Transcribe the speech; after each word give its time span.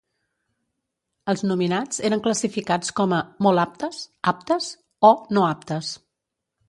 Els 1.33 1.43
nominats 1.49 2.01
eren 2.09 2.23
classificats 2.27 2.95
com 3.01 3.13
a 3.17 3.19
"molt 3.49 3.65
aptes", 3.65 4.01
"aptes" 4.33 4.71
o 5.11 5.13
"no 5.39 5.45
aptes". 5.51 5.93